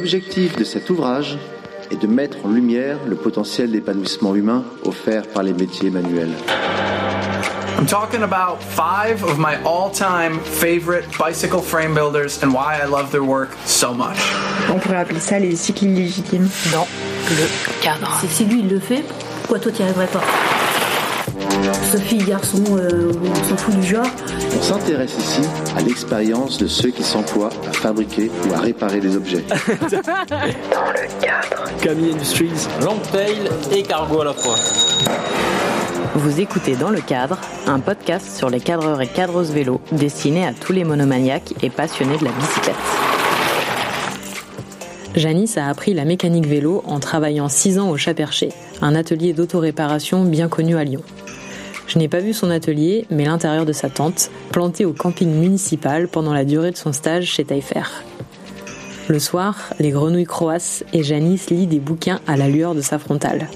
[0.00, 1.36] L'objectif de cet ouvrage
[1.90, 6.32] est de mettre en lumière le potentiel d'épanouissement humain offert par les métiers manuels.
[7.76, 13.10] I'm talking about five of my all-time favorite bicycle frame builders and why I love
[13.10, 14.16] their work so much.
[14.70, 16.48] On pourrait appeler ça les cycles illégitimes.
[16.72, 16.88] Dans
[17.28, 18.10] le cadre.
[18.26, 19.04] Si lui il le fait,
[19.42, 20.22] pourquoi toi t'y arriverais pas?
[21.92, 24.06] Sophie, garçon, euh, on s'en fout du genre.
[24.56, 25.40] On s'intéresse ici
[25.76, 29.44] à l'expérience de ceux qui s'emploient à fabriquer ou à réparer des objets.
[31.82, 34.56] Camille Industries, Longtail et Cargo à la fois.
[36.14, 40.52] Vous écoutez Dans le cadre, un podcast sur les cadreurs et cadreuses vélos destiné à
[40.52, 42.74] tous les monomaniaques et passionnés de la bicyclette.
[45.16, 49.32] Janice a appris la mécanique vélo en travaillant 6 ans au Chat Perché, un atelier
[49.32, 51.02] d'autoréparation bien connu à Lyon.
[51.90, 56.06] Je n'ai pas vu son atelier, mais l'intérieur de sa tente, planté au camping municipal
[56.06, 57.82] pendant la durée de son stage chez Taillefer.
[59.08, 63.00] Le soir, les grenouilles croassent et Janice lit des bouquins à la lueur de sa
[63.00, 63.48] frontale.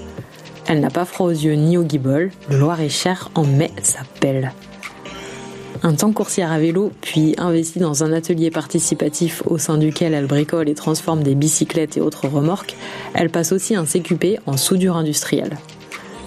[0.67, 4.51] Elle n'a pas froid aux yeux ni au guibole, le Loir-et-Cher en mai s'appelle.
[5.81, 10.27] Un temps coursière à vélo, puis investie dans un atelier participatif au sein duquel elle
[10.27, 12.75] bricole et transforme des bicyclettes et autres remorques,
[13.13, 15.57] elle passe aussi un CQP en soudure industrielle.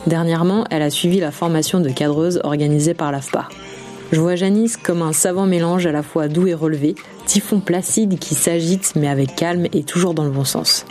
[0.07, 3.49] Dernièrement, elle a suivi la formation de cadreuse organisée par l'AFPA.
[4.11, 6.95] Je vois Janice comme un savant mélange à la fois doux et relevé,
[7.27, 10.87] typhon placide qui s'agite mais avec calme et toujours dans le bon sens.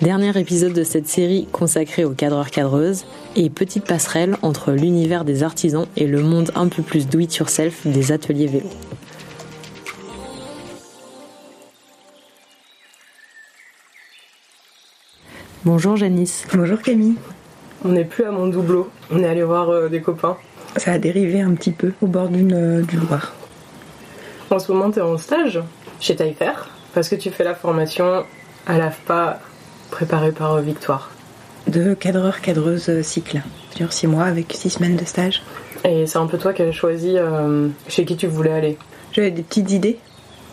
[0.00, 3.04] Dernier épisode de cette série consacrée aux cadreurs-cadreuses
[3.36, 7.34] et petite passerelle entre l'univers des artisans et le monde un peu plus do it
[7.36, 8.68] yourself des ateliers vélo.
[15.64, 16.44] Bonjour Janice.
[16.52, 17.16] Bonjour Camille.
[17.84, 20.36] On n'est plus à mon doubleau, on est allé voir euh, des copains.
[20.76, 23.32] Ça a dérivé un petit peu au bord d'une euh, du Loire.
[24.50, 25.60] En ce moment, tu es en stage
[26.00, 26.52] chez Taillefer
[26.94, 28.24] parce que tu fais la formation
[28.66, 29.40] à l'AFPA
[29.90, 31.10] préparée par euh, Victoire.
[31.68, 33.40] De cadreur, cadreuse euh, cycle.
[33.76, 35.42] Sur six mois avec six semaines de stage.
[35.84, 37.16] Et c'est un peu toi qui as choisi
[37.88, 38.78] chez qui tu voulais aller.
[39.12, 39.98] J'avais des petites idées.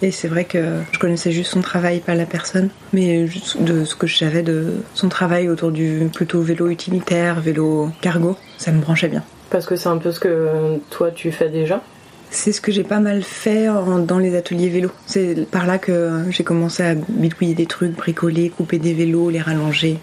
[0.01, 2.69] Et c'est vrai que je connaissais juste son travail, pas la personne.
[2.91, 7.39] Mais juste de ce que je savais de son travail autour du plutôt vélo utilitaire,
[7.39, 9.23] vélo cargo, ça me branchait bien.
[9.51, 11.83] Parce que c'est un peu ce que toi tu fais déjà?
[12.31, 13.67] C'est ce que j'ai pas mal fait
[14.07, 14.89] dans les ateliers vélo.
[15.05, 19.41] C'est par là que j'ai commencé à bidouiller des trucs, bricoler, couper des vélos, les
[19.41, 19.99] rallonger.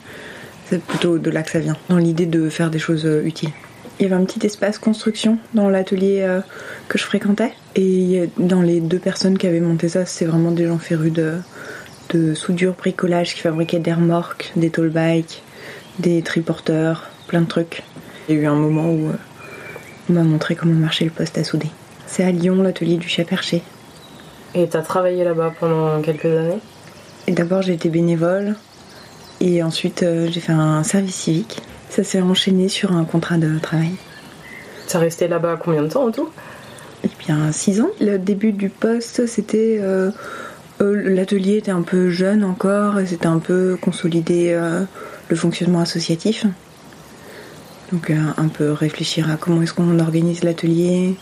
[0.66, 3.48] C'est plutôt de là que ça vient, dans l'idée de faire des choses euh, utiles.
[3.98, 6.40] Il y avait un petit espace construction dans l'atelier euh,
[6.88, 7.52] que je fréquentais.
[7.74, 11.38] Et dans les deux personnes qui avaient monté ça, c'est vraiment des gens férus de,
[12.10, 15.42] de soudure, bricolage, qui fabriquaient des remorques, des tall bikes,
[15.98, 17.82] des triporteurs, plein de trucs.
[18.28, 19.14] Il y a eu un moment où euh,
[20.08, 21.70] on m'a montré comment marchait le poste à souder.
[22.06, 23.62] C'est à Lyon, l'atelier du chat perché.
[24.54, 26.60] Et t'as travaillé là-bas pendant quelques années?
[27.26, 28.54] Et d'abord, j'ai été bénévole.
[29.40, 31.60] Et ensuite, euh, j'ai fait un service civique.
[31.90, 33.92] Ça s'est enchaîné sur un contrat de travail.
[34.86, 36.28] T'as resté là-bas combien de temps en tout?
[37.04, 37.90] Et bien, six ans.
[38.00, 39.78] Le début du poste, c'était.
[39.80, 40.10] euh,
[40.80, 44.84] euh, L'atelier était un peu jeune encore, et c'était un peu consolider euh,
[45.28, 46.46] le fonctionnement associatif.
[47.92, 51.16] Donc, euh, un peu réfléchir à comment est-ce qu'on organise l'atelier,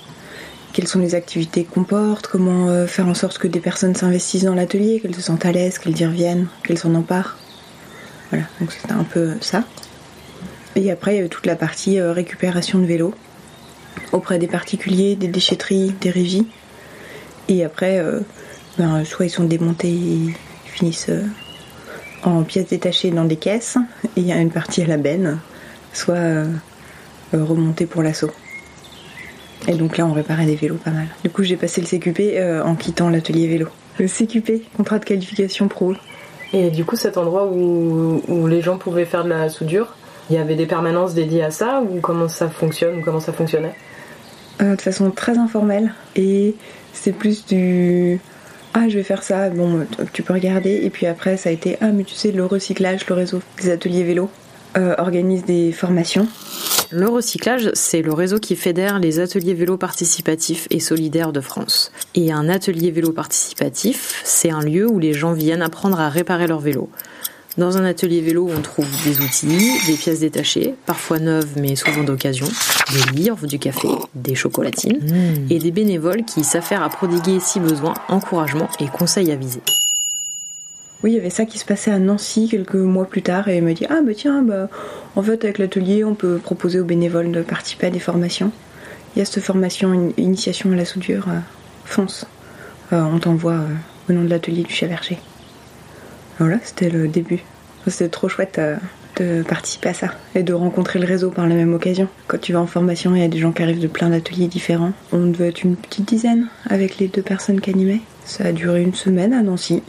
[0.73, 4.55] quelles sont les activités qu'on porte, comment faire en sorte que des personnes s'investissent dans
[4.55, 7.37] l'atelier, qu'elles se sentent à l'aise, qu'elles y reviennent, qu'elles s'en emparent.
[8.31, 9.65] Voilà, donc c'était un peu ça.
[10.77, 13.15] Et après, il y avait toute la partie euh, récupération de vélos
[14.13, 16.47] auprès des particuliers, des déchetteries, des régies.
[17.49, 18.21] Et après, euh,
[18.79, 20.35] ben, soit ils sont démontés et ils
[20.67, 21.25] finissent euh,
[22.27, 23.79] en pièces détachées dans des caisses,
[24.17, 25.39] et il y a une partie à la benne,
[25.93, 26.47] soit euh,
[27.35, 28.31] euh, remontés pour l'assaut.
[29.69, 31.07] Et donc là, on réparait des vélos pas mal.
[31.25, 33.69] Du coup, j'ai passé le CQP euh, en quittant l'atelier vélo.
[33.99, 35.95] Le CQP, contrat de qualification pro.
[36.53, 39.95] Et du coup, cet endroit où, où les gens pouvaient faire de la soudure,
[40.31, 43.33] il y avait des permanences dédiées à ça ou comment ça fonctionne ou comment ça
[43.33, 43.75] fonctionnait
[44.63, 46.55] Euh, de façon très informelle et
[46.95, 48.19] c'est plus du
[48.73, 51.77] ah je vais faire ça bon tu peux regarder et puis après ça a été
[51.83, 54.31] ah mais tu sais le recyclage le réseau des ateliers vélo
[54.79, 56.27] euh, organise des formations
[56.91, 61.91] Le recyclage, c'est le réseau qui fédère les ateliers vélo participatifs et solidaires de France.
[62.15, 66.47] Et un atelier vélo participatif, c'est un lieu où les gens viennent apprendre à réparer
[66.47, 66.91] leur vélo.
[67.59, 72.05] Dans un atelier vélo, on trouve des outils, des pièces détachées, parfois neuves mais souvent
[72.05, 72.47] d'occasion,
[72.93, 75.01] des livres, du café, des chocolatines,
[75.49, 79.63] et des bénévoles qui s'affairent à prodiguer si besoin encouragement et conseils avisés.
[81.03, 83.57] oui il y avait ça qui se passait à Nancy quelques mois plus tard et
[83.57, 84.69] elle me dit ah bah tiens bah
[85.15, 88.53] en fait avec l'atelier on peut proposer aux bénévoles de participer à des formations.
[89.15, 91.39] Il y a cette formation une initiation à la soudure euh,
[91.87, 92.27] fonce.
[92.93, 93.75] Euh, on t'envoie euh,
[94.11, 95.19] au nom de l'atelier du chat Verger
[96.39, 97.43] Voilà, c'était le début.
[97.87, 98.77] C'était trop chouette euh,
[99.17, 102.09] de participer à ça et de rencontrer le réseau par la même occasion.
[102.27, 104.49] Quand tu vas en formation, il y a des gens qui arrivent de plein d'ateliers
[104.49, 104.93] différents.
[105.13, 108.01] On devait être une petite dizaine avec les deux personnes qui animaient.
[108.25, 109.83] Ça a duré une semaine à Nancy.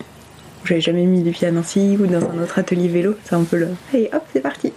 [0.63, 3.15] J'avais jamais mis les pieds à Nancy ou dans un autre atelier vélo.
[3.23, 3.69] C'est un peu le.
[3.93, 4.73] Allez, hop, c'est parti.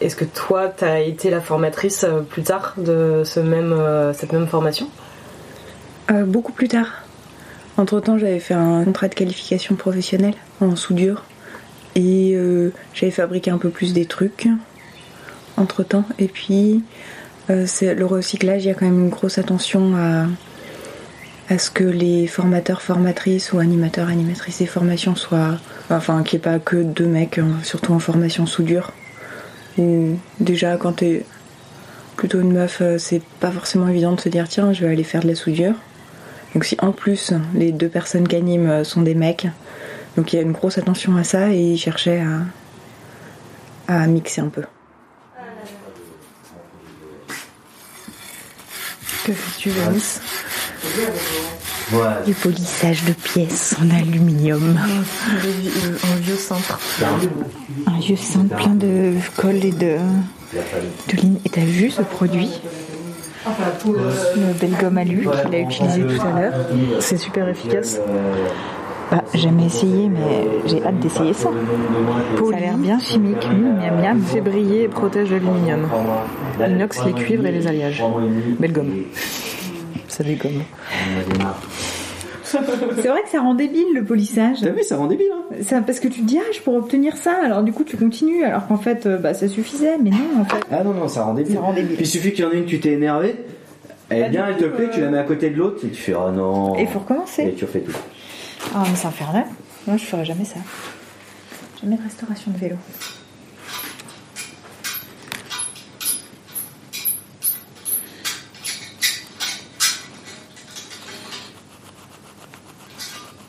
[0.00, 4.12] Est-ce que toi, tu as été la formatrice euh, plus tard de ce même, euh,
[4.12, 4.88] cette même formation?
[6.10, 7.02] Euh, beaucoup plus tard.
[7.76, 11.24] Entre temps, j'avais fait un contrat de qualification professionnelle en soudure
[11.94, 14.48] et euh, j'avais fabriqué un peu plus des trucs
[15.56, 16.04] entre temps.
[16.18, 16.82] Et puis,
[17.50, 20.26] euh, le recyclage, il y a quand même une grosse attention à,
[21.58, 25.58] ce que les formateurs, formatrices ou animateurs, animatrices des formations soient.
[25.90, 28.92] Enfin, qu'il n'y ait pas que deux mecs, hein, surtout en formation soudure.
[29.78, 31.24] Où déjà, quand t'es
[32.16, 35.04] plutôt une meuf, euh, c'est pas forcément évident de se dire tiens, je vais aller
[35.04, 35.74] faire de la soudure.
[36.54, 39.48] Donc si en plus les deux personnes qui animent sont des mecs,
[40.16, 42.22] donc il y a une grosse attention à ça et ils cherchaient
[43.88, 44.62] à, à mixer un peu.
[49.24, 50.20] Que fais-tu, Vénice
[52.26, 54.78] Du polissage de pièces en aluminium.
[54.78, 56.78] Un vieux cintre.
[57.86, 59.96] Un vieux cintre plein de colle et de,
[61.08, 61.38] de ligne.
[61.46, 62.60] Et t'as vu ce produit
[63.86, 66.54] Le Belgum Alu qu'il a utilisé tout à l'heure.
[67.00, 67.98] C'est super efficace.
[69.14, 71.50] Bah, jamais essayé, mais j'ai hâte d'essayer ça.
[72.50, 73.46] Ça a l'air bien chimique.
[73.46, 74.20] Mmh, miam miam.
[74.20, 75.86] Fait briller et protège l'aluminium.
[76.60, 78.02] Inox, les cuivres et les alliages.
[78.58, 79.04] Belgomme.
[80.08, 80.62] Ça dégomme.
[82.44, 84.58] C'est vrai que ça rend débile le polissage.
[84.62, 85.26] T'as vu, ça rend débile.
[85.32, 87.84] Hein Ça, parce que tu te dis, ah, je pourrais obtenir ça, alors du coup
[87.84, 90.64] tu continues, alors qu'en fait, euh, bah, ça suffisait, mais non, en fait.
[90.70, 91.54] ah non, non, ça rend débile.
[91.54, 91.96] Ça rend débile.
[91.96, 93.36] Puis il suffit qu'il y en ait une, tu t'es énervé.
[94.10, 95.88] Elle est bien, elle te plaît, euh, tu la mets à côté de l'autre et
[95.88, 96.76] tu fais oh non.
[96.76, 97.42] Et il faut recommencer.
[97.42, 97.92] Et tu refais tout.
[98.76, 99.46] Ah, mais c'est infernal.
[99.86, 100.56] Moi, je ferais jamais ça.
[101.80, 102.76] Jamais de restauration de vélo.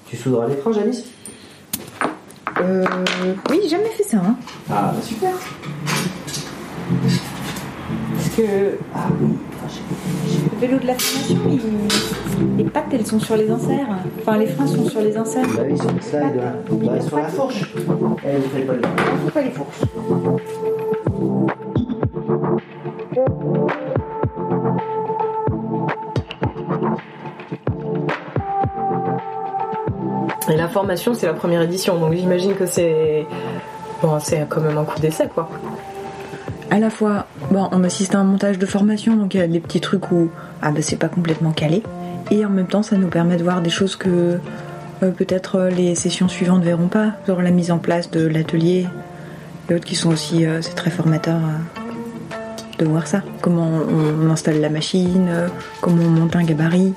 [0.07, 1.06] Tu souderas l'écran, Janice?
[2.60, 2.86] Euh,
[3.50, 4.18] oui, j'ai jamais fait ça.
[4.18, 4.36] Hein.
[4.69, 5.33] Ah, bah super.
[8.13, 9.28] Parce que ah, le
[10.60, 13.88] vélo de la formation, il- les pattes, elles sont sur les inserts.
[14.19, 15.46] Enfin, les freins sont sur les inserts.
[15.56, 16.54] Bah oui, sur le slide, là.
[16.69, 17.74] Bah, sur la fourche.
[17.78, 18.81] Eh, vous faites pas le
[19.25, 19.81] Faut pas les fourches.
[30.50, 33.25] Et la formation, c'est la première édition, donc j'imagine que c'est.
[34.02, 35.50] Bon, c'est quand même un coup d'essai, quoi.
[36.75, 39.48] À la fois, bon, on assiste à un montage de formation, donc il y a
[39.48, 40.30] des petits trucs où
[40.62, 41.83] ah bah c'est pas complètement calé,
[42.31, 44.39] et en même temps ça nous permet de voir des choses que
[45.01, 48.88] euh, peut-être euh, les sessions suivantes verront pas, genre la mise en place de l'atelier,
[49.69, 51.39] et autres qui sont aussi euh, c'est très formateur
[52.78, 55.30] de voir ça, comment on, installe la machine,
[55.80, 56.94] comment on monte un gabarit.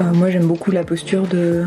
[0.00, 1.64] Moi j'aime beaucoup la posture de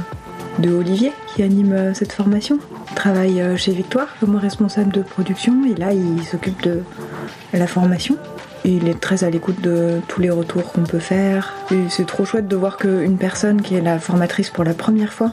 [0.59, 2.59] de Olivier qui anime cette formation.
[2.91, 6.83] Il travaille chez Victoire comme responsable de production et là il s'occupe de
[7.57, 8.17] la formation.
[8.63, 11.53] Et il est très à l'écoute de tous les retours qu'on peut faire.
[11.71, 15.13] Et c'est trop chouette de voir qu'une personne qui est la formatrice pour la première
[15.13, 15.31] fois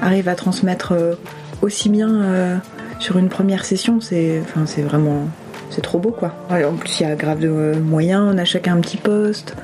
[0.00, 1.14] arrive à transmettre euh,
[1.62, 2.56] aussi bien euh,
[2.98, 4.00] sur une première session.
[4.00, 4.42] C'est
[4.82, 5.28] vraiment.
[5.70, 6.34] C'est trop beau quoi.
[6.50, 9.54] En plus, il y a grave de euh, moyens, on a chacun un petit poste.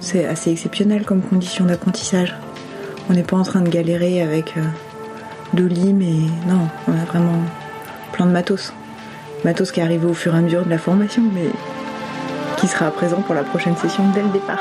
[0.00, 2.36] C'est assez exceptionnel comme condition d'apprentissage.
[3.08, 4.54] On n'est pas en train de galérer avec
[5.54, 6.12] deux lits, mais
[6.46, 7.42] non, on a vraiment
[8.12, 8.72] plein de matos.
[9.44, 11.48] Matos qui est arrivé au fur et à mesure de la formation, mais
[12.58, 14.58] qui sera présent pour la prochaine session dès le départ.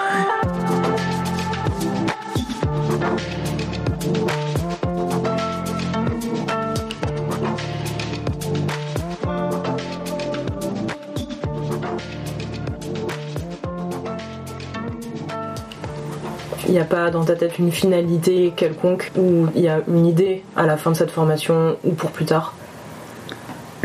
[16.67, 20.05] Il n'y a pas dans ta tête une finalité quelconque ou il y a une
[20.05, 22.53] idée à la fin de cette formation ou pour plus tard?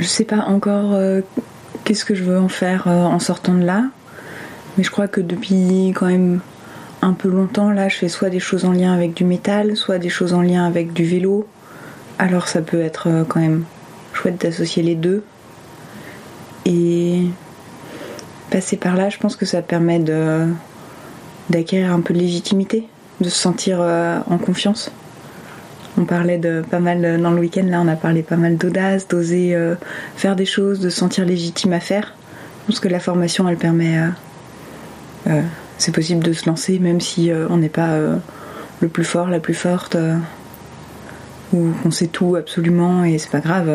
[0.04, 1.23] Je sais pas encore euh,
[1.84, 3.84] qu'est-ce que je veux en faire euh, en sortant de là,
[4.76, 6.40] mais je crois que depuis quand même
[7.00, 9.96] un peu longtemps, là, je fais soit des choses en lien avec du métal, soit
[9.96, 11.49] des choses en lien avec du vélo.
[12.18, 13.64] Alors ça peut être euh, quand même
[14.12, 15.25] chouette d'associer les deux.
[16.66, 17.23] Et
[18.50, 20.00] passer par là, je pense que ça permet
[21.49, 22.87] d'acquérir un peu de légitimité,
[23.23, 24.90] de se sentir en confiance.
[25.96, 28.56] On parlait de pas mal euh, dans le week-end, là on a parlé pas mal
[28.56, 29.76] d'audace, d'oser euh,
[30.16, 32.14] faire des choses, de se sentir légitime à faire.
[32.66, 34.10] Pense que la formation elle permet.
[35.28, 35.42] euh,
[35.78, 37.98] c'est possible de se lancer même si on n'est pas
[38.80, 39.96] le plus fort, la plus forte.
[41.52, 43.68] ou qu'on sait tout absolument et c'est pas grave.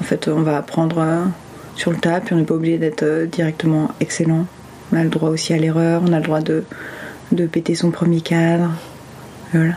[0.00, 1.28] en fait, on va apprendre
[1.76, 4.46] sur le tas, puis on n'est pas obligé d'être directement excellent.
[4.92, 6.64] On a le droit aussi à l'erreur, on a le droit de,
[7.32, 8.70] de péter son premier cadre.
[9.52, 9.74] Voilà.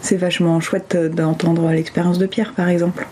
[0.00, 3.06] C'est vachement chouette euh, d'entendre l'expérience de Pierre, par exemple,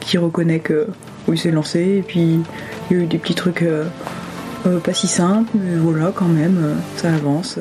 [0.00, 0.88] qui reconnaît que
[1.28, 2.40] oui, s'est lancé, et puis
[2.90, 3.84] il y a eu des petits trucs euh,
[4.66, 7.58] euh, pas si simples, mais voilà, quand même, ça avance.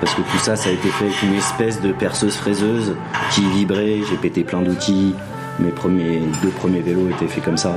[0.00, 2.94] Parce que tout ça, ça a été fait avec une espèce de perceuse fraiseuse
[3.32, 4.00] qui vibrait.
[4.08, 5.14] J'ai pété plein d'outils.
[5.58, 7.74] Mes premiers, deux premiers vélos étaient faits comme ça,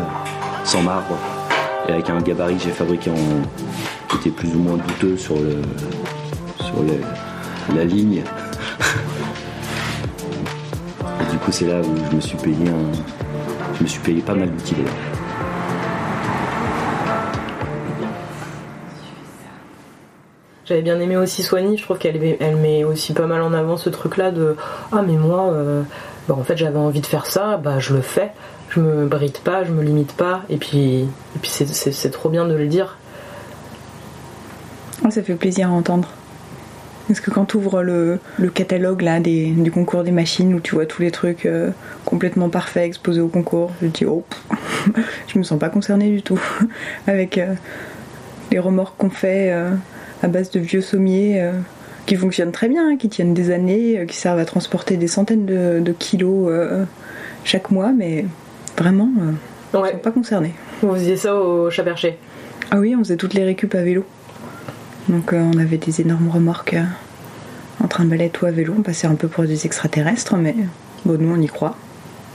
[0.63, 1.18] sans marbre.
[1.88, 3.16] Et avec un gabarit que j'ai fabriqué en.
[4.10, 5.36] qui était plus ou moins douteux sur
[7.75, 8.24] la ligne.
[11.22, 12.92] Et du coup, c'est là où je me suis payé un.
[13.78, 14.75] Je me suis payé pas mal d'outils.
[20.66, 23.54] J'avais bien aimé aussi Soigny, je trouve qu'elle met- elle met aussi pas mal en
[23.54, 24.56] avant ce truc-là de
[24.94, 25.84] Ah, mais moi, euh,
[26.28, 28.32] bah, en fait, j'avais envie de faire ça, bah je le fais.
[28.75, 32.46] Je me bride pas, je me limite pas, et puis, et puis c'est- trop bien
[32.48, 32.98] de le dire.
[35.06, 36.10] Ah, Ça fait plaisir à entendre.
[37.08, 40.60] Parce que quand tu ouvres le, le catalogue là, des, du concours des machines où
[40.62, 41.70] tu vois tous les trucs euh,
[42.06, 44.24] complètement parfaits exposés au concours, je dis oh,
[45.27, 46.42] je me sens pas concernée du tout.
[47.08, 47.53] Avec euh,
[48.51, 49.70] les remorques qu'on fait euh,
[50.24, 51.51] à base de vieux sommiers
[52.06, 55.46] qui fonctionnent très bien, hein, qui tiennent des années, qui servent à transporter des centaines
[55.46, 56.50] de, de kilos
[57.44, 58.25] chaque mois, mais
[58.77, 59.92] vraiment, euh, Ouais.
[59.94, 60.53] sens pas concernée.
[60.82, 62.18] Vous faisiez ça au chat perché.
[62.72, 64.06] Ah oui, on faisait toutes les récup à vélo.
[65.10, 66.84] Donc euh, on avait des énormes remorques euh,
[67.84, 68.74] en train de balayer tout à vélo.
[68.77, 70.56] On passait un peu pour des extraterrestres, mais
[71.06, 71.75] bon, nous on y croit.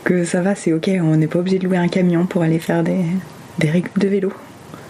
[0.05, 2.59] Que ça va, c'est ok, on n'est pas obligé de louer un camion pour aller
[2.59, 3.05] faire des,
[3.59, 4.33] des récup de vélo.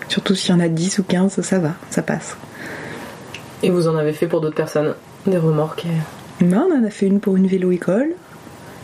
[0.08, 2.36] Surtout s'il y en a 10 ou 15, ça va, ça passe.
[3.62, 4.94] Et vous en avez fait pour d'autres personnes,
[5.26, 5.84] des remorques.
[5.86, 8.10] et- Mais on en a fait une pour une vélo-école.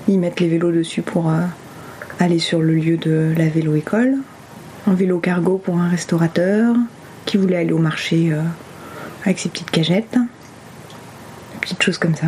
[0.08, 1.38] Ils mettent les vélos dessus pour euh,
[2.18, 4.16] aller sur le lieu de la vélo-école.
[4.86, 6.74] Un vélo cargo pour un restaurateur
[7.24, 8.42] qui voulait aller au marché euh,
[9.24, 10.12] avec ses petites cagettes.
[10.12, 12.26] Des petites choses comme ça.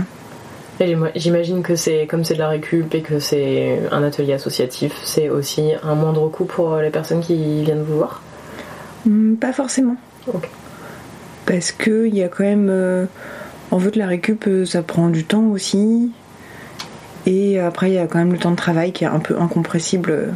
[1.14, 5.30] J'imagine que c'est comme c'est de la récup et que c'est un atelier associatif, c'est
[5.30, 8.22] aussi un moindre coût pour les personnes qui viennent vous voir?
[9.06, 9.96] Hmm, pas forcément.
[11.46, 12.68] Parce que il y a quand même.
[12.68, 13.06] euh,
[13.70, 16.10] en fait, la récup, euh, ça prend du temps aussi.
[17.26, 19.38] Et après, il y a quand même le temps de travail qui est un peu
[19.38, 20.10] incompressible.
[20.10, 20.30] euh.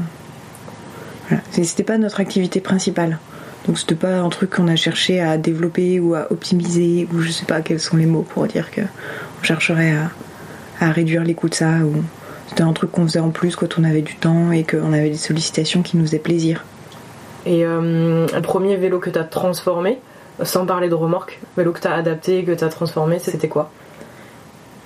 [1.28, 1.42] Voilà.
[1.52, 3.18] C'était pas notre activité principale.
[3.66, 7.30] Donc, c'était pas un truc qu'on a cherché à développer ou à optimiser, ou je
[7.30, 9.94] sais pas quels sont les mots pour dire que on chercherait
[10.80, 11.75] à, réduire les coûts de ça.
[12.49, 15.11] C'était un truc qu'on faisait en plus quand on avait du temps et qu'on avait
[15.11, 16.64] des sollicitations qui nous faisaient plaisir.
[17.47, 19.99] Et euh, le premier vélo que tu as transformé,
[20.42, 23.70] sans parler de remorque, vélo que tu as adapté, que tu as transformé, c'était quoi?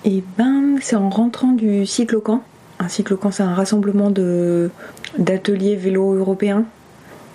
[0.04, 2.42] Et ben, c'est en rentrant du cyclocamp.
[2.78, 4.70] Un cyclocamp, c'est un rassemblement de
[5.16, 6.64] d'ateliers vélo européens.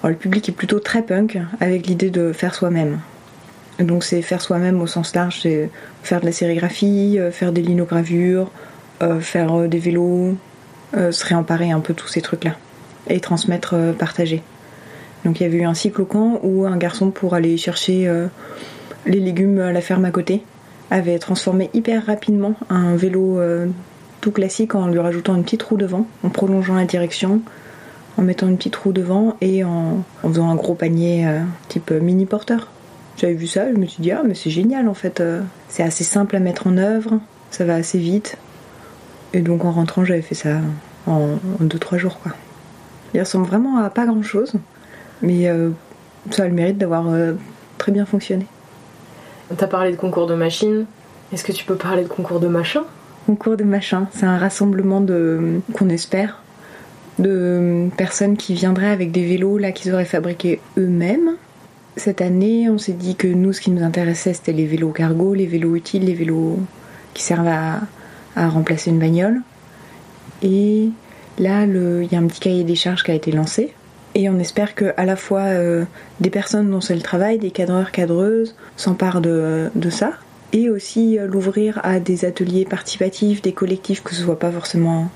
[0.04, 3.00] Le public est plutôt très punk, avec l'idée de faire soi-même.
[3.80, 5.70] Donc c'est faire soi-même au sens large, c'est
[6.04, 8.52] faire de la sérigraphie, euh, faire des linogravures,
[9.02, 10.38] euh, faire euh, des vélos,
[10.94, 12.56] se réemparer un peu tous ces trucs-là.
[13.10, 14.44] Et transmettre, partager.
[15.26, 18.12] Donc il y avait eu un cyclocamp où un garçon pour aller chercher
[19.06, 20.44] les légumes à la ferme à côté
[20.92, 23.68] avait transformé hyper rapidement un vélo euh,
[24.22, 27.42] tout classique en lui rajoutant une petite roue devant, en prolongeant la direction,
[28.18, 32.26] en mettant une petite roue devant et en, faisant un gros panier euh, type mini
[32.26, 32.70] porteur.
[33.18, 35.84] J'avais vu ça, je me suis dit ah mais c'est génial en fait, euh, c'est
[35.84, 37.20] assez simple à mettre en œuvre,
[37.52, 38.38] ça va assez vite.
[39.34, 40.60] Et donc en rentrant j'avais fait ça
[41.06, 42.32] en 2-3 jours quoi.
[43.14, 44.54] Il ressemble vraiment à pas grand chose,
[45.22, 45.52] mais
[46.30, 47.08] ça a le mérite d'avoir
[47.80, 48.46] très bien fonctionné.
[49.58, 50.86] T'as parlé de concours de machines.
[51.34, 52.84] Est-ce que tu peux parler de concours de machin
[53.26, 56.42] Concours de machin, c'est un rassemblement de qu'on espère
[57.20, 61.32] de personnes qui viendraient avec des vélos là qu'ils auraient fabriqués eux-mêmes.
[61.98, 65.34] Cette année, on s'est dit que nous, ce qui nous intéressait, c'était les vélos cargo,
[65.34, 66.60] les vélos utiles, les vélos
[67.14, 67.82] qui servent à,
[68.36, 69.42] à remplacer une bagnole.
[70.42, 70.90] Et
[71.38, 73.74] là, il y a un petit cahier des charges qui a été lancé.
[74.16, 75.86] Et on espère que à la fois euh,
[76.20, 80.14] des personnes dont c'est le travail, des cadreurs, cadreuses, s'emparent de, de ça,
[80.52, 85.10] et aussi euh, l'ouvrir à des ateliers participatifs, des collectifs, que ce soit pas forcément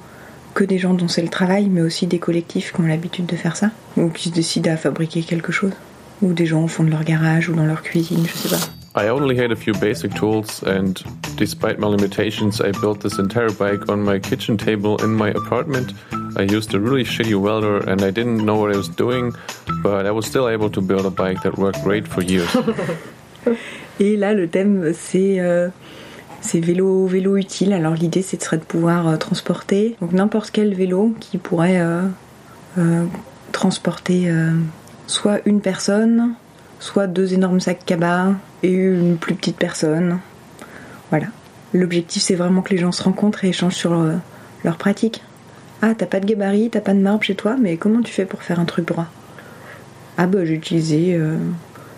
[0.54, 3.36] que des gens dont c'est le travail, mais aussi des collectifs qui ont l'habitude de
[3.36, 5.74] faire ça, ou qui se décident à fabriquer quelque chose,
[6.22, 8.83] ou des gens au fond de leur garage ou dans leur cuisine, je sais pas.
[8.96, 11.02] I only had a few basic tools, and
[11.36, 15.94] despite my limitations, I built this entire bike on my kitchen table in my apartment.
[16.38, 19.34] I used a really shitty welder and I didn't know what I was doing,
[19.82, 22.50] but I was still able to build a bike that worked great for years.
[24.00, 25.70] Et là, le thème, c'est euh,
[26.54, 27.74] vélo, vélo utile.
[27.74, 32.04] Alors l'idée, c'est serait de pouvoir euh, transporter n'importe quel vélo qui pourrait euh,
[32.78, 33.06] euh,
[33.52, 34.52] transporter euh,
[35.08, 36.36] soit une personne,
[36.84, 40.20] soit deux énormes sacs cabas et une plus petite personne.
[41.12, 41.28] Voilà.
[41.74, 44.16] L'objectif, c'est vraiment que les gens se rencontrent et échangent sur euh,
[44.66, 45.24] leurs pratiques.
[45.82, 48.26] Ah, t'as pas de gabarit, t'as pas de marbre chez toi, mais comment tu fais
[48.26, 49.08] pour faire un truc droit?
[50.18, 51.38] Ah bah j'ai utilisé euh,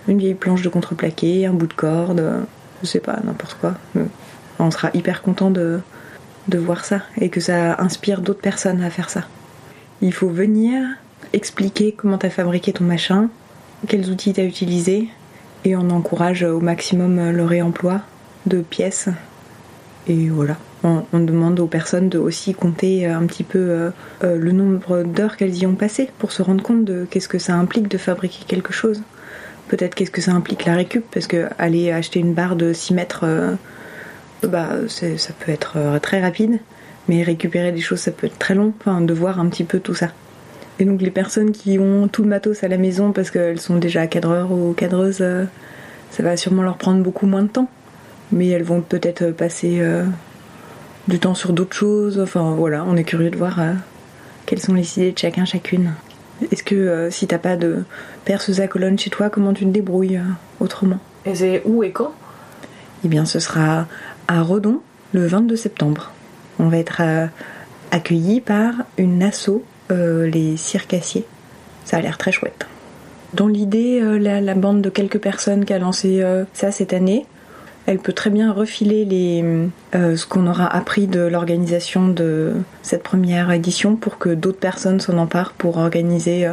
[0.07, 2.41] une vieille planche de contreplaqué, un bout de corde, euh,
[2.83, 3.73] je sais pas, n'importe quoi.
[4.59, 5.79] On sera hyper content de,
[6.47, 9.23] de voir ça et que ça inspire d'autres personnes à faire ça.
[10.01, 10.83] Il faut venir
[11.33, 13.29] expliquer comment t'as fabriqué ton machin,
[13.85, 15.07] quels outils t'as utilisé
[15.63, 18.01] et on encourage au maximum le réemploi
[18.45, 19.09] de pièces.
[20.07, 20.57] Et voilà.
[20.83, 23.89] On, demande aux personnes de aussi compter un petit peu euh,
[24.23, 27.39] euh, le nombre d'heures qu'elles y ont passé pour se rendre compte de qu'est-ce que
[27.39, 29.01] ça implique de fabriquer quelque chose.
[29.67, 32.93] Peut-être qu'est-ce que ça implique la récup, parce que aller acheter une barre de 6
[32.93, 33.55] mètres, euh,
[34.43, 36.59] bah, ça peut être très rapide,
[37.09, 38.71] mais récupérer des choses, ça peut être très long.
[38.79, 40.11] Enfin, de voir un petit peu tout ça.
[40.79, 43.77] Et donc les personnes qui ont tout le matos à la maison parce qu'elles sont
[43.77, 45.45] déjà cadreurs ou cadreuses, euh,
[46.11, 47.69] ça va sûrement leur prendre beaucoup moins de temps.
[48.31, 50.03] Mais elles vont peut-être passer euh,
[51.07, 52.19] du temps sur d'autres choses.
[52.19, 53.73] Enfin voilà, on est curieux de voir euh,
[54.45, 55.93] quelles sont les idées de chacun, chacune.
[56.51, 57.83] Est-ce que euh, si t'as pas de
[58.25, 60.23] perceuse à colonne chez toi, comment tu te débrouilles euh,
[60.59, 60.99] autrement?
[61.25, 62.13] Et c'est où et quand?
[63.03, 63.87] Eh bien ce sera
[64.27, 64.81] à Redon
[65.13, 66.11] le 22 septembre.
[66.59, 67.27] On va être euh,
[67.91, 69.61] accueillis par une asso,
[69.91, 71.25] euh, les circassiers.
[71.83, 72.65] Ça a l'air très chouette.
[73.33, 77.25] Dans l'idée, euh, la, bande de quelques personnes qui a lancé euh, ça cette année,
[77.85, 79.05] elle peut très bien refiler
[79.93, 85.19] ce qu'on aura appris de l'organisation de cette première édition pour que d'autres personnes s'en
[85.19, 86.49] emparent pour organiser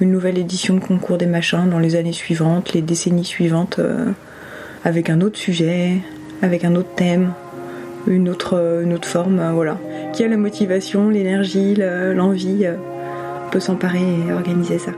[0.00, 3.78] une nouvelle édition de concours des machins dans les années suivantes, les décennies suivantes,
[4.84, 5.98] avec un autre sujet,
[6.42, 7.32] avec un autre thème,
[8.06, 9.78] une autre, euh, une autre forme, euh, voilà.
[10.12, 12.76] Qui a la motivation, l'énergie, le- l'envie, euh,
[13.50, 14.92] peut s'emparer et organiser ça.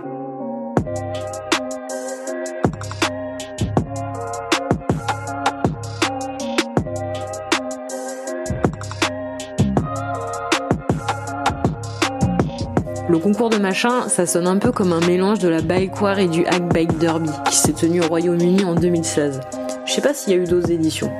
[13.08, 16.18] Le concours de machin, ça sonne un peu comme un mélange de la Bike War
[16.18, 19.40] et du Hack Bike Derby qui s'est tenu au Royaume-Uni en 2016.
[19.84, 21.10] Je sais pas s'il y a eu d'autres éditions.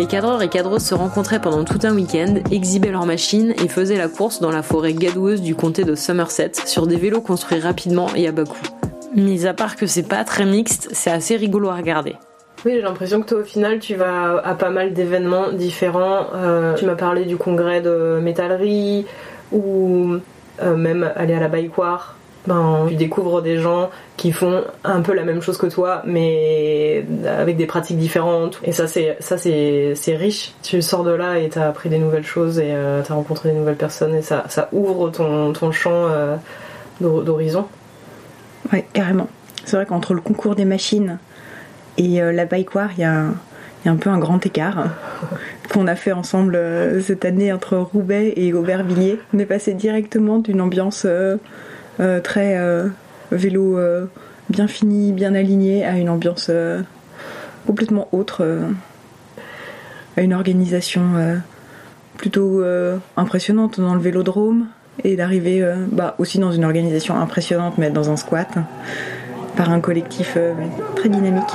[0.00, 3.98] Les cadreurs et cadreuses se rencontraient pendant tout un week-end, exhibaient leurs machines et faisaient
[3.98, 8.06] la course dans la forêt gadoueuse du comté de Somerset sur des vélos construits rapidement
[8.16, 8.62] et à bas coût.
[9.14, 12.16] Mis à part que c'est pas très mixte, c'est assez rigolo à regarder.
[12.64, 16.28] Oui, j'ai l'impression que toi, au final, tu vas à pas mal d'événements différents.
[16.34, 19.04] Euh, tu m'as parlé du congrès de métallerie
[19.52, 20.16] ou
[20.62, 22.16] euh, même aller à la War.
[22.46, 27.04] Ben, tu découvres des gens qui font un peu la même chose que toi, mais
[27.26, 28.58] avec des pratiques différentes.
[28.64, 30.52] Et ça, c'est ça, c'est c'est riche.
[30.62, 33.54] Tu sors de là et t'as appris des nouvelles choses et euh, t'as rencontré des
[33.56, 36.36] nouvelles personnes et ça ça ouvre ton ton champ euh,
[37.02, 37.66] d'hor- d'horizon.
[38.72, 39.28] Ouais, carrément.
[39.66, 41.18] C'est vrai qu'entre le concours des machines
[41.98, 43.34] et euh, la bike war, il y, a un-
[43.84, 44.84] il y a un peu un grand écart
[45.72, 49.20] qu'on a fait ensemble euh, cette année entre Roubaix et Aubervilliers.
[49.34, 51.36] On est passé directement d'une ambiance euh, euh,
[52.20, 52.88] très euh,
[53.32, 54.06] vélo euh,
[54.48, 56.82] bien fini, bien aligné, à une ambiance euh,
[57.66, 58.68] complètement autre, euh,
[60.16, 61.36] à une organisation euh,
[62.16, 64.66] plutôt euh, impressionnante dans le vélodrome
[65.04, 68.48] et d'arriver euh, bah, aussi dans une organisation impressionnante mais dans un squat
[69.56, 70.52] par un collectif euh,
[70.96, 71.50] très dynamique.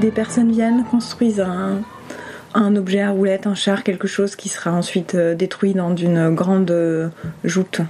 [0.00, 1.80] Des personnes viennent, construisent un,
[2.54, 6.34] un objet à roulette, un char, quelque chose qui sera ensuite euh, détruit dans une
[6.34, 7.08] grande euh,
[7.44, 7.80] joute.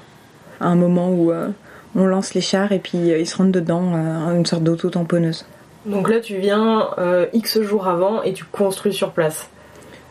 [0.61, 1.49] À un moment où euh,
[1.95, 3.95] on lance les chars et puis ils se rentrent dedans,
[4.35, 5.47] une sorte d'auto-tamponneuse.
[5.87, 9.49] Donc là, tu viens euh, X jours avant et tu construis sur place.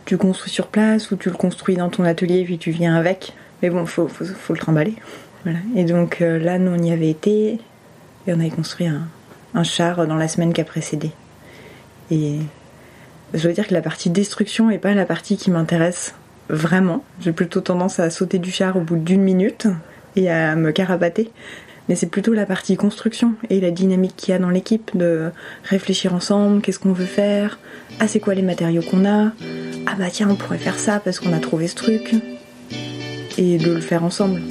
[0.06, 3.34] Tu construis sur place ou tu le construis dans ton atelier puis tu viens avec.
[3.62, 4.96] Mais bon, faut, faut, faut le trimballer.
[5.44, 5.60] Voilà.
[5.76, 7.60] Et donc euh, là, nous on y avait été
[8.28, 9.02] et on avait construit un,
[9.54, 11.12] un char dans la semaine qui a précédé.
[12.12, 12.40] Et
[13.34, 16.16] je dois dire que la partie destruction est pas la partie qui m'intéresse
[16.50, 17.04] vraiment.
[17.20, 19.68] J'ai plutôt tendance à sauter du char au bout d'une minute
[20.16, 21.32] et à me carapater.
[21.88, 25.30] Mais c'est plutôt la partie construction et la dynamique qu'il y a dans l'équipe de
[25.64, 27.60] réfléchir ensemble, qu'est-ce qu'on veut faire,
[28.00, 29.32] ah c'est quoi les matériaux qu'on a,
[29.86, 32.16] ah bah tiens on pourrait faire ça parce qu'on a trouvé ce truc,
[33.38, 34.42] et de le faire ensemble.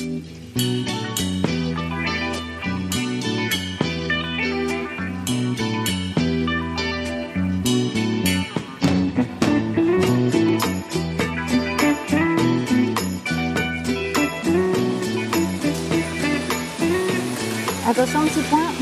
[17.96, 18.72] Attention, petit point.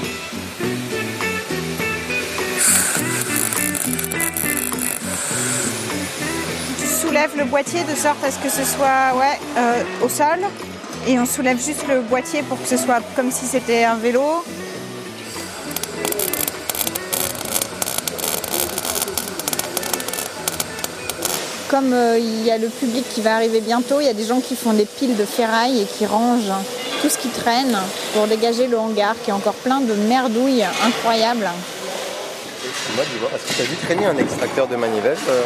[6.78, 10.38] Tu soulèves le boîtier de sorte à ce que ce soit ouais, euh, au sol.
[11.06, 14.22] Et on soulève juste le boîtier pour que ce soit comme si c'était un vélo.
[21.68, 24.24] Comme euh, il y a le public qui va arriver bientôt, il y a des
[24.24, 26.54] gens qui font des piles de ferraille et qui rangent
[27.02, 27.76] tout ce qui traîne
[28.14, 31.50] pour dégager le hangar qui est encore plein de merdouilles incroyables.
[32.64, 35.42] Est-ce que tu as vu traîner un extracteur de manivelle euh,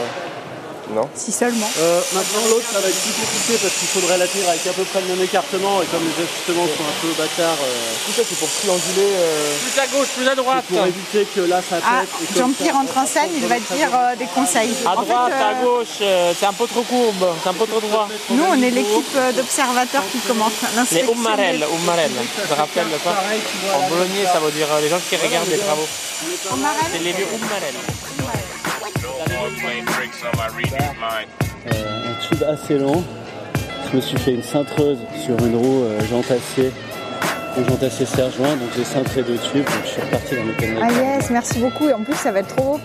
[0.95, 1.69] Non Si seulement.
[1.79, 4.73] Euh, maintenant, l'autre, ça va être plus compliqué parce qu'il faudrait la tirer avec à
[4.73, 7.59] peu près le même écartement et comme les ajustements sont un peu bâtards.
[7.59, 9.11] euh, Tout ça, c'est pour trianguler.
[9.19, 10.65] euh, Plus à gauche, plus à droite.
[10.71, 12.11] pour éviter que là, ça Ah, pète.
[12.35, 14.71] comme Jean-Pierre entre en scène, il va te dire euh, des conseils.
[14.87, 17.55] À En fait, droite, euh, à gauche, euh, c'est un peu trop courbe, c'est un
[17.55, 18.09] peu trop droit.
[18.31, 20.53] Nous, on est l'équipe d'observateurs qui commence
[20.93, 21.03] Les.
[21.03, 23.11] Ummarel, Ummarel, je te rappelle ça
[23.77, 25.89] En bolognais, ça veut dire les gens qui regardent les travaux.
[26.93, 27.75] C'est les vieux Ummarel.
[31.73, 33.05] Euh, un tube assez long.
[33.91, 36.73] Je me suis fait une cintreuse sur une roue euh, jante acier.
[37.57, 40.45] Une jante acier serre joint, donc j'ai cintré deux tubes, donc je suis reparti dans
[40.45, 40.83] mes conneries.
[40.83, 41.89] Ah yes, merci beaucoup.
[41.89, 42.81] Et en plus, ça va être trop beau.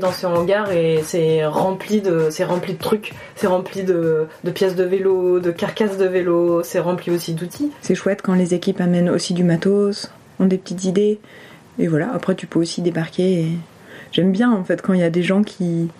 [0.00, 4.50] Dans ce hangar et c'est rempli de, c'est rempli de trucs, c'est rempli de, de
[4.50, 7.70] pièces de vélo, de carcasses de vélo, c'est rempli aussi d'outils.
[7.82, 11.20] C'est chouette quand les équipes amènent aussi du matos, ont des petites idées.
[11.78, 13.40] Et voilà, après tu peux aussi débarquer.
[13.40, 13.48] et
[14.10, 15.90] J'aime bien en fait quand il y a des gens qui,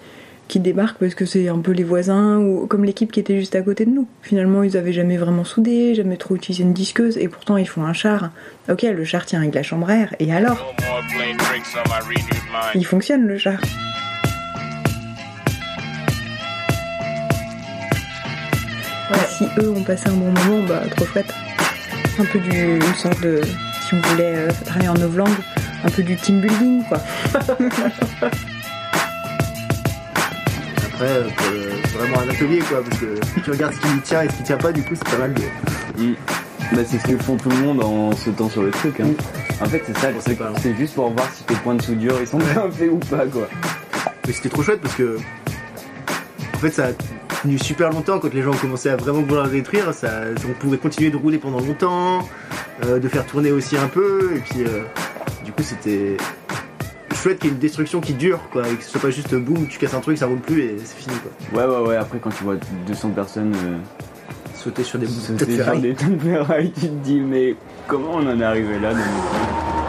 [0.55, 3.57] qui débarquent parce que c'est un peu les voisins ou comme l'équipe qui était juste
[3.57, 4.07] à côté de nous.
[4.23, 7.83] Finalement, ils avaient jamais vraiment soudé, jamais trop utilisé une disqueuse et pourtant ils font
[7.83, 8.31] un char.
[8.69, 10.73] Ok, le char tient avec la chambre à air et alors?
[12.77, 13.59] Il fonctionne le char.
[19.09, 21.35] Voilà, si eux ont passé un bon moment, bah trop chouette.
[22.17, 23.41] Un peu du, une sorte de,
[23.89, 25.35] si on voulait euh, travailler en novlangue,
[25.83, 27.01] un peu du team building quoi.
[30.95, 34.01] Après, euh, pour le- c'est vraiment un atelier quoi, parce que tu regardes ce qui
[34.03, 35.43] tient et ce qui tient pas, du coup c'est pas mal de.
[36.73, 38.99] Bah, c'est ce que font tout le monde en sautant sur le truc.
[39.01, 39.09] Hein.
[39.61, 40.39] En fait, c'est ça, truc.
[40.63, 43.27] C'est juste pour voir si tes points de soudure ils sont bien faits ou pas,
[43.27, 43.49] quoi.
[44.27, 45.19] Mais c'était trop chouette parce que.
[46.55, 46.93] En fait, ça a
[47.43, 49.93] tenu super longtemps quand les gens ont commencé à vraiment vouloir le détruire.
[49.93, 50.09] Ça,
[50.49, 52.27] on pouvait continuer de rouler pendant longtemps,
[52.85, 54.81] euh, de faire tourner aussi un peu, et puis euh,
[55.45, 56.17] du coup c'était
[57.25, 59.35] chouette qu'il y ait une destruction qui dure, quoi, et que ce soit pas juste
[59.35, 61.59] boum, tu casses un truc, ça roule plus et c'est fini, quoi.
[61.59, 61.97] Ouais, ouais, ouais.
[61.97, 62.57] Après, quand tu vois
[62.87, 63.79] 200 personnes euh,
[64.55, 65.81] sauter sur des bouts de sauter sur ferraille.
[65.81, 67.57] des tonnes de ferraille, tu te dis, mais
[67.87, 69.84] comment on en est arrivé là dans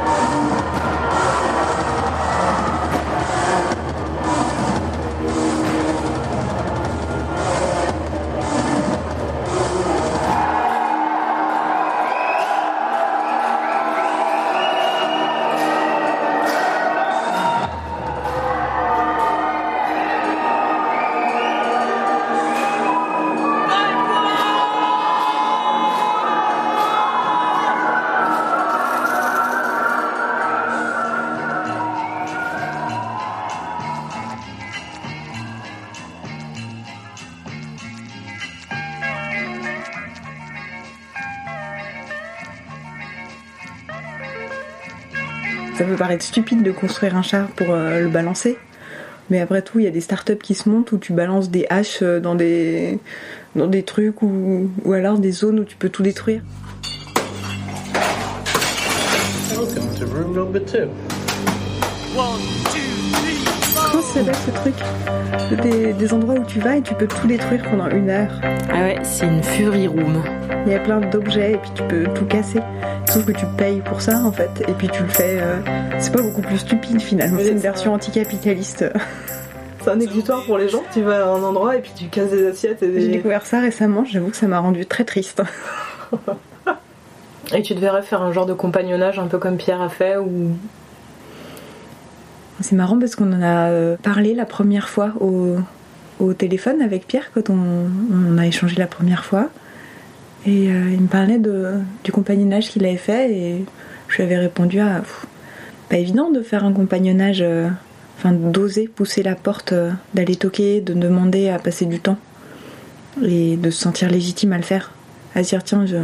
[45.95, 48.57] peut paraître stupide de construire un char pour euh, le balancer.
[49.29, 51.65] Mais après tout, il y a des startups qui se montent où tu balances des
[51.69, 52.99] haches euh, dans des,
[53.55, 56.41] dans des trucs ou, ou alors des zones où tu peux tout détruire.
[64.15, 67.61] Ça s'appelle ce truc des, des endroits où tu vas et tu peux tout détruire
[67.69, 68.31] pendant une heure.
[68.71, 70.23] Ah ouais, c'est une Fury Room.
[70.65, 72.61] Il y a plein d'objets et puis tu peux tout casser.
[73.09, 74.49] Sauf que tu payes pour ça en fait.
[74.69, 75.37] Et puis tu le fais.
[75.41, 75.57] euh,
[75.99, 77.39] c'est pas beaucoup plus stupide finalement.
[77.41, 78.85] C'est une version anticapitaliste.
[79.83, 80.81] C'est un exutoire pour les gens.
[80.93, 83.07] Tu vas à un endroit et puis tu casses des assiettes et J'ai des.
[83.17, 85.43] découvert ça récemment, j'avoue que ça m'a rendu très triste.
[87.53, 90.57] Et tu devrais faire un genre de compagnonnage un peu comme Pierre a fait ou.
[92.61, 95.57] C'est marrant parce qu'on en a euh, parlé la première fois au,
[96.33, 99.49] téléphone avec Pierre quand on, a échangé la première fois.
[100.45, 103.65] Et euh, il me parlait de, du compagnonnage qu'il avait fait et
[104.07, 105.03] je lui avais répondu à
[105.89, 107.67] pas évident de faire un compagnonnage, euh,
[108.17, 109.73] enfin d'oser pousser la porte,
[110.13, 112.17] d'aller toquer, de demander à passer du temps
[113.23, 114.91] et de se sentir légitime à le faire.
[115.35, 115.97] À dire tiens, je,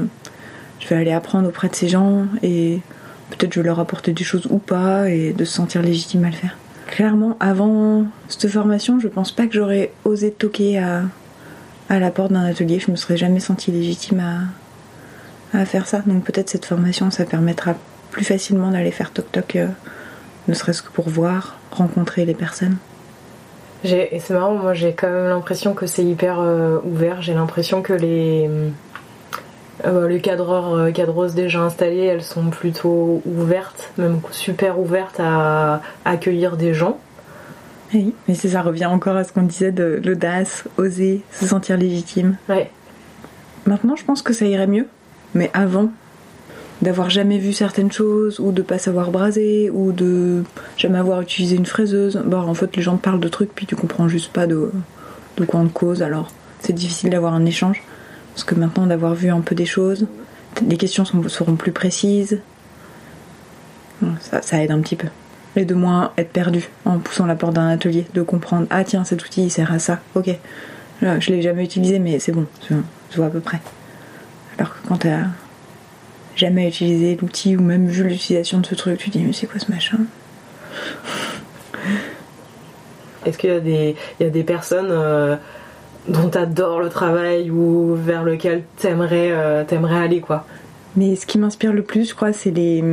[0.80, 2.82] je vais aller apprendre auprès de ces gens et
[3.32, 6.36] peut-être je leur apporter des choses ou pas et de se sentir légitime à le
[6.36, 6.58] faire.
[6.88, 11.04] Clairement, avant cette formation, je pense pas que j'aurais osé toquer à,
[11.90, 12.80] la porte d'un atelier.
[12.80, 14.22] Je me serais jamais sentie légitime
[15.54, 16.02] à, faire ça.
[16.06, 17.76] Donc peut-être cette formation, ça permettra
[18.12, 19.68] plus facilement d'aller faire toc-toc, euh,
[20.48, 22.78] ne serait-ce que pour voir, rencontrer les personnes.
[23.84, 27.22] C'est marrant, moi j'ai quand même l'impression que c'est hyper euh, ouvert.
[27.22, 28.50] J'ai l'impression que les,
[29.86, 35.82] euh, les cadreurs, euh, cadreuses déjà installées, elles sont plutôt ouvertes, même super ouvertes à
[36.06, 36.98] accueillir des gens.
[37.94, 42.38] Oui, mais ça revient encore à ce qu'on disait de l'audace, oser, se sentir légitime.
[42.48, 42.72] Ouais.
[43.66, 44.88] Maintenant, je pense que ça irait mieux.
[45.34, 45.90] Mais avant,
[46.82, 50.44] d'avoir jamais vu certaines choses, ou de pas savoir braser, ou de
[50.78, 53.66] jamais avoir utilisé une fraiseuse, bah en fait, les gens te parlent de trucs, puis
[53.66, 54.72] tu comprends juste pas de,
[55.38, 57.84] de quoi on te cause, alors c'est difficile d'avoir un échange.
[58.34, 60.08] Parce que maintenant, d'avoir vu un peu des choses,
[60.68, 62.40] les questions seront plus précises.
[64.42, 65.08] Ça, aide un petit peu.
[65.56, 69.04] Et de moins être perdu en poussant la porte d'un atelier, de comprendre ah tiens
[69.04, 70.30] cet outil il sert à ça, ok.
[71.02, 72.76] Là, je l'ai jamais utilisé mais c'est bon, je,
[73.18, 73.60] vois à peu près.
[74.58, 75.26] Alors que quand t'as
[76.36, 79.46] jamais utilisé l'outil ou même vu l'utilisation de ce truc, tu te dis mais c'est
[79.46, 79.98] quoi ce machin?
[83.26, 85.36] Est-ce qu'il y, a des- il y a des personnes euh,
[86.08, 90.46] dont t'adores le travail ou vers lequel t'aimerais euh, t'aimerais aller quoi
[90.96, 92.84] Mais ce qui m'inspire le plus, je crois, c'est les,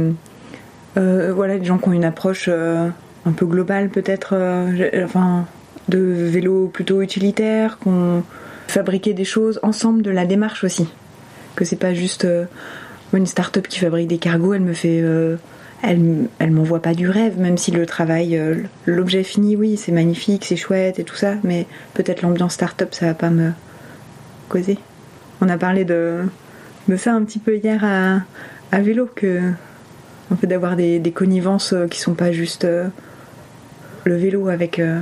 [0.96, 2.88] euh, voilà, les gens qui ont une approche euh,
[3.26, 5.46] un peu globale, peut-être, euh, enfin,
[5.88, 8.22] de vélo plutôt utilitaire, qui ont
[8.66, 10.88] fabriqué des choses ensemble de la démarche aussi.
[11.56, 12.44] Que c'est pas juste euh,
[13.12, 15.02] une start-up qui fabrique des cargos, elle me fait.
[15.82, 19.92] Elle, elle m'envoie pas du rêve, même si le travail, euh, l'objet fini, oui, c'est
[19.92, 23.52] magnifique, c'est chouette et tout ça, mais peut-être l'ambiance start-up, ça va pas me
[24.48, 24.78] causer.
[25.40, 26.22] On a parlé de,
[26.88, 28.20] de ça un petit peu hier à,
[28.72, 29.40] à vélo, que
[30.32, 32.88] en fait d'avoir des, des connivences euh, qui sont pas juste euh,
[34.04, 34.78] le vélo avec.
[34.78, 35.00] euh,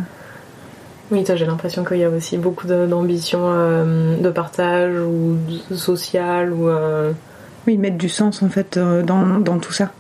[1.11, 5.39] Oui, j'ai l'impression qu'il y a aussi beaucoup d'ambition euh, de partage ou
[5.75, 6.69] social ou.
[7.67, 9.91] Oui, mettre du sens en fait dans, dans tout ça.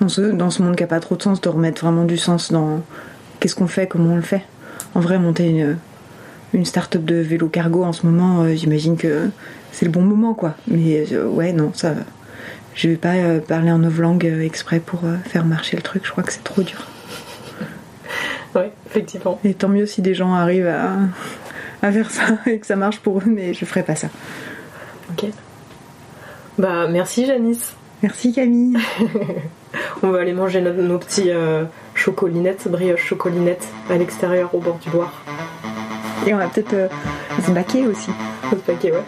[0.00, 2.16] Dans ce, dans ce monde qui a pas trop de sens, de remettre vraiment du
[2.16, 2.80] sens dans
[3.38, 4.42] qu'est-ce qu'on fait, comment on le fait.
[4.94, 5.78] En vrai, monter une,
[6.52, 9.30] une start-up de vélo cargo en ce moment, euh, j'imagine que
[9.72, 10.54] c'est le bon moment quoi.
[10.68, 11.94] Mais euh, ouais, non, ça.
[12.74, 16.22] Je vais pas euh, parler en novlangue exprès pour faire marcher le truc, je crois
[16.22, 16.86] que c'est trop dur.
[18.52, 19.38] Ouais, effectivement.
[19.44, 20.96] Et tant mieux si des gens arrivent à,
[21.82, 24.08] à faire ça et que ça marche pour eux, mais je ferai pas ça.
[25.10, 25.30] Ok.
[26.58, 27.74] Bah, merci Janice.
[28.02, 28.76] Merci Camille.
[30.02, 34.78] On va aller manger nos, nos petits euh, chocolinettes, brioches chocolinettes à l'extérieur au bord
[34.78, 35.12] du Loir.
[36.26, 36.88] Et on va peut-être euh,
[37.44, 38.10] se baquer aussi.
[38.50, 39.04] Se baquer, ouais.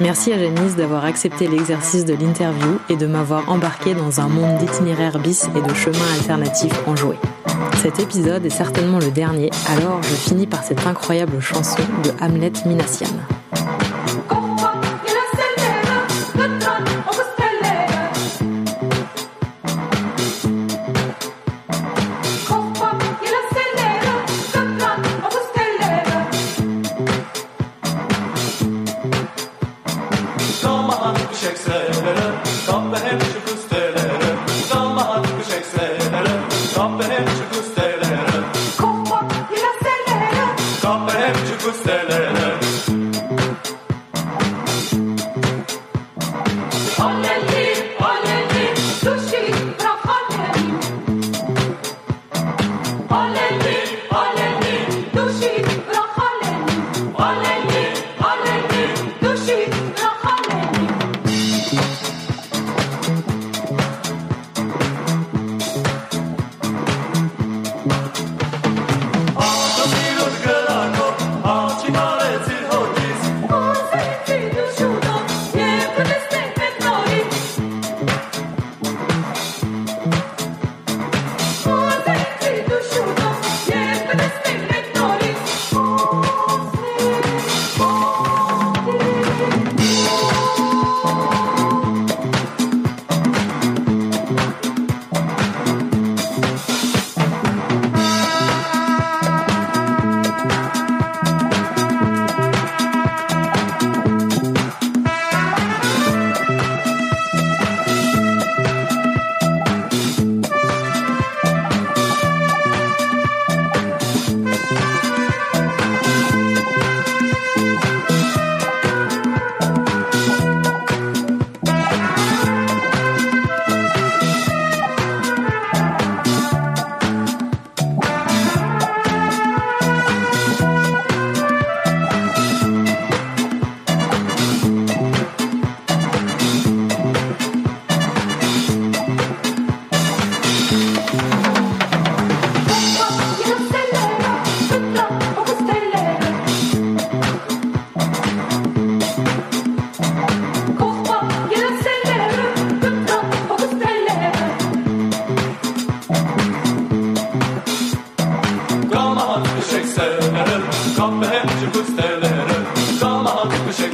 [0.00, 4.58] Merci à Janice d'avoir accepté l'exercice de l'interview et de m'avoir embarqué dans un monde
[4.58, 7.18] d'itinéraires bis et de chemins alternatifs enjoués.
[7.82, 12.52] Cet épisode est certainement le dernier, alors je finis par cette incroyable chanson de Hamlet
[12.64, 13.06] Minassian.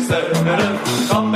[0.09, 0.75] serverim.
[1.11, 1.28] Kap